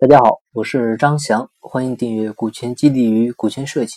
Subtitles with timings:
[0.00, 3.94] 大家好，我是张翔，欢迎订阅《股权激励与股权设计》。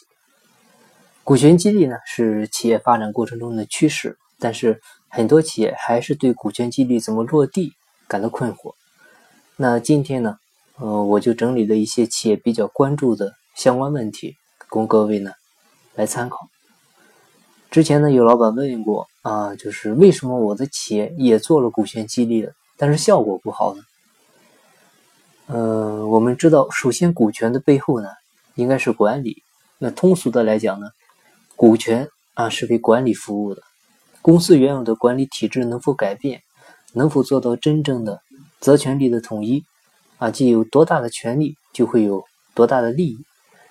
[1.24, 7.74] 股权激励呢是企业发展过程中的趋势，但是很多企业还是对股权激励怎么落地
[8.08, 8.74] 感到困惑。
[9.58, 10.38] 那今天呢，
[10.80, 14.34] 呃，我就整理了一些企业比较关注的相关问题，
[14.70, 15.34] 供各位呢
[15.94, 16.48] 来参考。
[17.70, 23.84] 之前呢，有老板问过啊，就是为什么我的企业也做了股权激励了，但是效果不好呢？
[26.22, 28.08] 我们知道，首先股权的背后呢，
[28.54, 29.42] 应该是管理。
[29.80, 30.92] 那通俗的来讲呢，
[31.56, 33.64] 股权啊是为管理服务的。
[34.22, 36.44] 公司原有的管理体制能否改变，
[36.94, 38.22] 能否做到真正的
[38.60, 39.64] 责权利的统一
[40.20, 40.30] 啊？
[40.30, 43.18] 即有多大的权利，就会有多大的利益；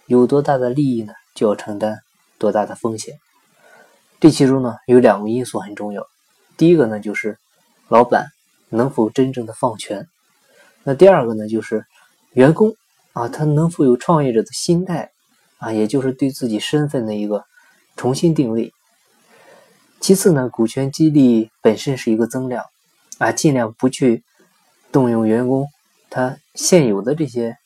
[0.06, 2.00] 有多大的利益呢，就要承担
[2.36, 3.14] 多大的风险。
[4.19, 6.05] 这其中呢，有两个因素很重要。
[6.56, 7.38] 第一个呢，就是
[7.86, 8.27] 老板
[8.70, 10.08] 能否真正的放权。
[10.82, 11.86] 那第二个呢，就是
[12.33, 12.77] 员工
[13.12, 15.11] 啊，他能否有创业者的心态
[15.59, 17.45] 啊，也就是对自己身份的一个
[17.97, 18.72] 重新定位。
[20.00, 22.64] 其次呢，股权激励本身是一个增量
[23.19, 24.22] 啊，尽量不去
[24.92, 25.67] 动用员工
[26.09, 27.56] 他现有的这些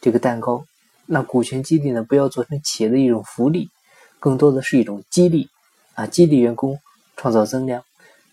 [0.00, 0.64] 这个蛋糕。
[1.06, 3.70] 那股权激励呢，不要做成企业的一种福利，
[4.18, 5.48] 更多的是一种激励
[5.94, 6.78] 啊，激励员工
[7.16, 7.82] 创造增量，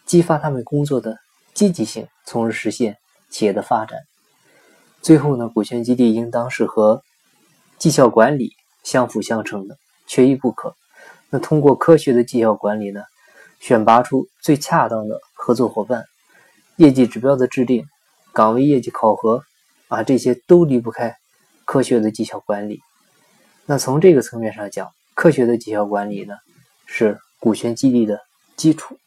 [0.06, 1.18] 激发他们工作的
[1.54, 2.98] 积极性，从而实现
[3.30, 4.00] 企业的发展。
[5.06, 7.04] 最后呢，股权激励应当是和
[7.78, 10.76] 绩效管理相辅相成的，缺一不可。
[11.30, 13.04] 那通过科学的绩效管理呢，
[13.60, 16.04] 选拔出最恰当的合作伙伴，
[16.78, 17.86] 业绩指标的制定，
[18.34, 19.44] 岗位业绩考核
[19.90, 21.16] 啊，这些都离不开
[21.66, 22.82] 科学的绩效管理。
[23.68, 26.34] 那从这个层面上讲，科学的绩效管理呢，
[26.88, 28.22] 是股权激励的
[28.56, 28.98] 基础。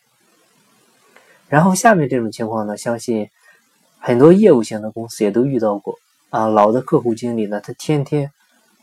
[1.49, 3.29] 然后下面这种情况呢，相信。
[4.01, 5.99] 很多业务型的公司也都遇到过
[6.31, 8.31] 啊，老的客户经理呢，他天天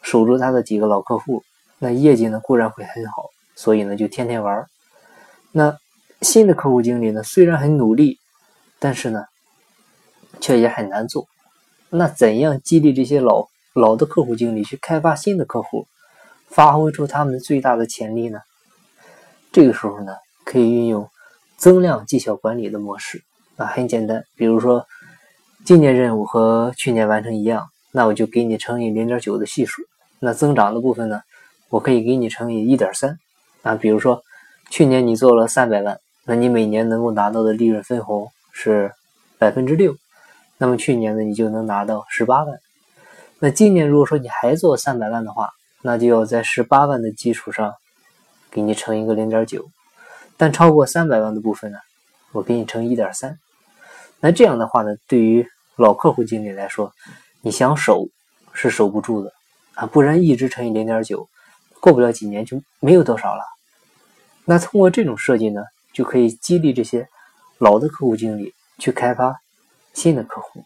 [0.02, 1.44] 守住他的几个老客户，
[1.80, 4.66] 那业绩呢固然会很好，所以呢就天天玩。
[5.52, 5.78] 那
[6.22, 8.20] 新的客户经理呢，虽然很努力，
[8.78, 9.26] 但是呢
[10.42, 11.28] 却也很难做。
[11.90, 15.88] 那怎样激励这些老老的客户经理去开发新的客户，
[16.48, 18.40] 发挥出他们最大的潜力呢？
[19.52, 21.10] 这个时候呢，可以运用
[21.58, 23.24] 增量绩效管理的模式
[23.56, 24.86] 啊，很简单，比如说。
[25.66, 29.82] 今年任务和去年完成一样，那我就给你乘以零点九的系数。
[30.20, 31.22] 那增长的部分呢，
[31.70, 33.18] 我可以给你乘以一点三。
[33.64, 34.22] 啊，比如说
[34.70, 38.92] 去年你做了三百万，那你每年能够拿到的利润分红是
[39.40, 39.96] 百分之六，
[40.60, 42.60] 那么去年呢，你就能拿到十八万。
[43.40, 45.50] 那今年如果说你还做三百万的话，
[45.82, 47.74] 那就要在十八万的基础上
[48.52, 49.66] 给你乘一个零点九。
[50.38, 51.80] 但超过三百万的部分呢，
[52.34, 53.40] 我给你乘一点三。
[54.20, 56.94] 那这样的话呢，对于老客户经理来说，
[57.42, 58.08] 你想守
[58.54, 59.34] 是守不住的
[59.74, 61.28] 啊，不然一直乘以零点九，
[61.82, 63.44] 过不了几年就没有多少了。
[64.46, 67.08] 那通过这种设计呢，就可以激励这些
[67.58, 69.36] 老的客户经理去开发
[69.94, 70.64] 新的客户。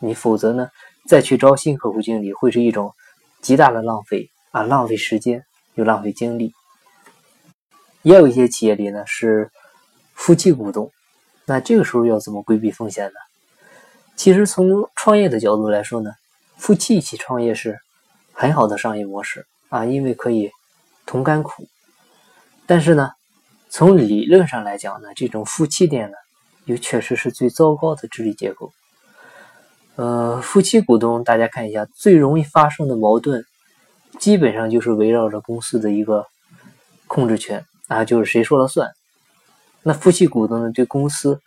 [0.00, 0.70] 你否则呢，
[1.06, 2.92] 再去招新客户经理会是一种
[3.40, 5.44] 极大的浪费啊，浪费时间
[5.74, 6.52] 又浪费精力。
[8.02, 9.50] 也有一些企业里呢是
[10.14, 10.90] 夫妻股东，
[11.44, 13.20] 那这个时候要怎么规避风险呢？
[14.18, 16.10] 其实从创业的角度来说呢，
[16.56, 17.78] 夫妻一起创业是
[18.32, 20.50] 很好的商业模式啊，因为可以
[21.06, 21.68] 同甘苦。
[22.66, 23.12] 但是呢，
[23.70, 26.16] 从理论上来讲呢，这种夫妻店呢，
[26.64, 28.72] 又确实是最糟糕的治理结构。
[29.94, 33.44] 呃，夫妻股东，大家看一下，最容易发生的矛盾，
[34.18, 36.26] 基本上就是围绕着公司的一个
[37.06, 38.90] 控制权啊，就是谁说了算。
[39.84, 41.40] 那夫妻股东呢，对公司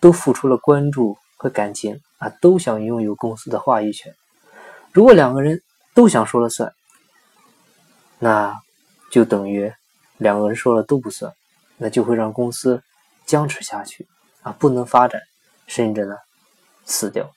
[0.00, 2.00] 都付出了关注和感情。
[2.18, 4.14] 啊，都想拥有公司的话语权。
[4.90, 5.60] 如果两个人
[5.94, 6.72] 都想说了算，
[8.18, 8.54] 那
[9.10, 9.70] 就等于
[10.16, 11.30] 两个人说了都不算，
[11.76, 12.82] 那就会让公司
[13.26, 14.08] 僵持下去
[14.40, 15.20] 啊，不能发展，
[15.66, 16.16] 甚至呢
[16.86, 17.30] 死掉。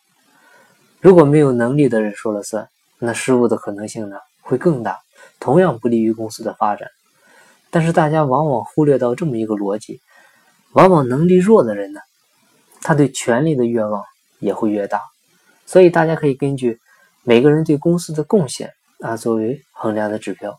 [1.01, 4.97] 如果没有能力的人说了算，那失误的可能性呢会更大，
[5.41, 6.87] 同样不利于公司的发展。
[7.69, 9.99] 但是大家往往忽略到这么一个逻辑：
[10.72, 11.99] 往往能力弱的人呢，
[12.81, 14.03] 他对权力的愿望。
[14.41, 15.02] 也会越大，
[15.66, 16.79] 所以大家可以根据
[17.23, 18.72] 每个人对公司的贡献
[19.02, 20.58] 啊作为衡量的指标。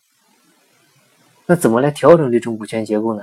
[1.46, 3.22] 那怎么来调整这种股权结构呢？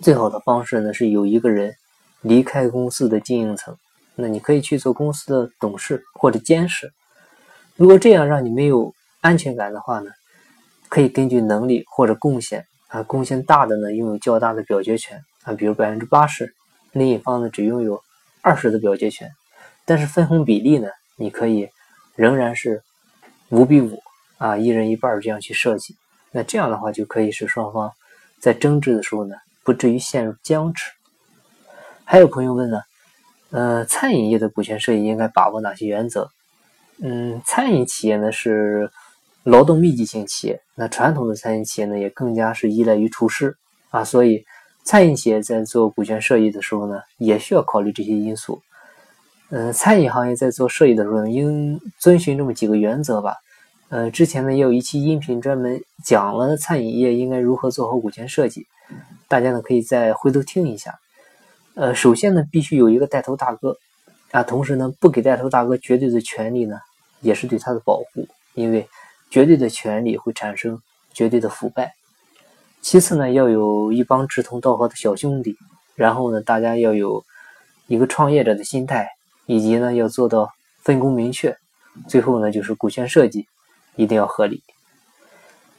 [0.00, 1.74] 最好的方式呢是有一个人
[2.20, 3.76] 离开公司的经营层，
[4.14, 6.92] 那你可以去做公司的董事或者监事。
[7.74, 10.12] 如果这样让你没有安全感的话呢，
[10.88, 16.54] 可以根据能力或者贡献啊，贡献大的呢拥有较大的表决权啊，比如百分之八十，
[16.94, 18.02] 另一方呢只拥有。
[18.46, 19.32] 二十的表决权，
[19.86, 20.88] 但是分红比例呢？
[21.16, 21.70] 你可以
[22.14, 22.82] 仍然是
[23.48, 24.02] 五比五
[24.36, 25.96] 啊，一人一半这样去设计。
[26.30, 27.90] 那这样的话就可以使双方
[28.38, 30.90] 在争执的时候呢，不至于陷入僵持。
[32.04, 32.82] 还有朋友问呢，
[33.48, 36.30] 呃，餐饮业的股权设计应该把握哪些原则？
[37.02, 38.90] 嗯，餐饮企业呢是
[39.42, 43.56] 劳动密集型企业，那传统的餐饮企业呢也更加是依赖于厨师
[43.88, 44.44] 啊，所以
[44.84, 48.60] 餐饮企业在做股权设计的时候呢，也需要考虑这些因素。
[49.48, 53.36] 嗯，餐饮行业在做设计的时候，应遵循这么几个原则吧。
[53.88, 58.66] 呃，之前呢也有一期音频专门讲了餐饮业应该如何做好股权设计，
[59.28, 60.98] 大家呢可以再回头听一下。
[61.74, 63.76] 呃，首先呢，必须有一个带头大哥
[64.32, 66.78] 啊，同时呢，不给带头大哥绝对的权利呢，
[67.20, 68.86] 也是对他的保护，因为
[69.30, 70.80] 绝对的权利会产生
[71.12, 71.94] 绝对的腐败。
[72.84, 75.56] 其次呢，要有一帮志同道合的小兄弟，
[75.94, 77.24] 然后呢，大家要有
[77.86, 79.08] 一个创业者的心态，
[79.46, 80.52] 以及呢，要做到
[80.82, 81.56] 分工明确。
[82.10, 83.46] 最后呢，就是股权设计
[83.96, 84.62] 一定要合理。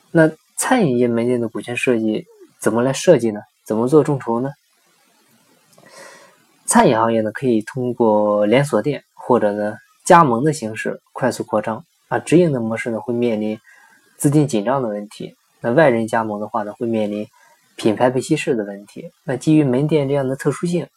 [0.09, 2.25] 那餐饮业门店的股权设计
[2.59, 3.39] 怎么来设计呢？
[3.63, 4.49] 怎么做众筹呢？
[6.65, 12.17] 餐饮行业呢，可以通过连锁店或者呢加盟的形式快速扩张啊。
[12.17, 13.59] 直营的模式呢，会面临
[14.17, 15.35] 资金紧张的问题。
[15.61, 17.27] 那外人加盟的话呢，会面临
[17.75, 19.11] 品牌被稀释的问题。
[19.23, 20.87] 那基于门店这样的特殊性，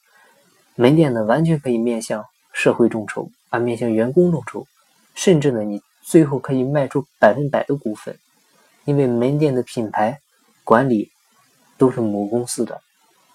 [0.75, 4.67] 门店呢完全可以面向社会众筹啊，面向员工众筹，
[5.15, 8.19] 甚至呢你最后可以卖出百分百的股份，
[8.85, 10.21] 因为门店的品牌
[10.65, 11.11] 管理
[11.77, 12.81] 都是母公司的，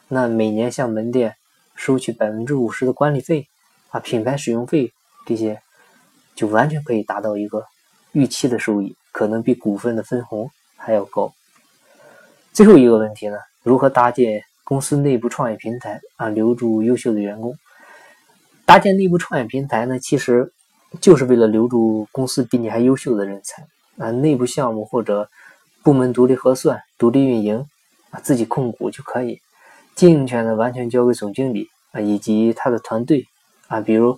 [0.07, 1.35] 那每年向门店。
[1.75, 3.47] 收取百分之五十的管理费
[3.89, 4.93] 啊，品牌使用费
[5.25, 5.59] 这些，
[6.35, 7.65] 就完全可以达到一个
[8.11, 10.51] 预期的收益，可能比股份的分红
[10.83, 11.33] 还要高。
[12.51, 17.55] 最后一个问题呢，如何搭建公司内部创业平台啊，留住优秀的员工？
[18.65, 20.53] 搭建内部创业平台呢，其实
[21.01, 23.65] 就是为了留住公司比你还优秀的人才
[23.97, 25.29] 啊，内部项目或者
[25.83, 27.65] 部门独立核算、独立运营
[28.11, 29.39] 啊，自己控股就可以。
[29.95, 33.25] 经营权呢，完全交给总经理啊，以及他的团队
[33.67, 33.81] 啊。
[33.81, 34.17] 比如，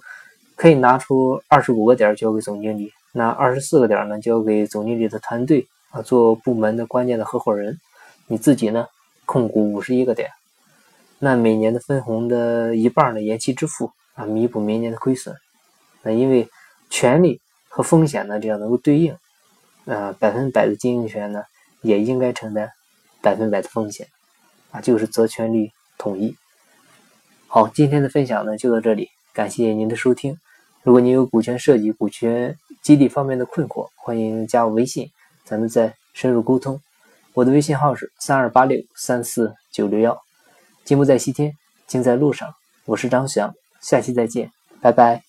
[0.56, 7.80] 可以拿出二十五个点交给总经理，那二十四个点呢交给总经理的团队啊，做部门的关键的合伙人。
[8.28, 8.88] 你自己呢，
[9.26, 10.30] 控股五十一个点，
[11.20, 15.34] 那每年的分红的一半呢延期支付啊，弥补明年的亏损。
[16.02, 16.50] 那因为
[16.90, 17.40] 权利
[17.70, 19.16] 和风险呢这样能够对应
[19.86, 21.44] 啊，百分百的经营权呢
[21.82, 22.70] 也应该承担
[23.22, 24.08] 百分百的风险。
[24.72, 26.36] 啊，就是责权利统一。
[27.48, 30.38] 好，今天的分享呢就到这里，感谢您的收听。
[30.84, 35.10] 如果您有股权设计、股权激励方面的困惑，欢迎加我微信，
[35.46, 36.82] 咱们再深入沟通。
[37.34, 40.20] 我的微信号是三二八六三四九六幺。
[40.84, 41.54] 金不在西天，
[41.88, 42.54] 金在路上。
[42.86, 44.52] 我是张翔，下期再见，
[44.82, 45.24] 拜拜。